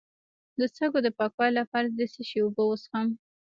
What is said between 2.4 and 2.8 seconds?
اوبه